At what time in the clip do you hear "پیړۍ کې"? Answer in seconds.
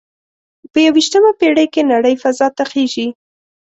1.39-1.81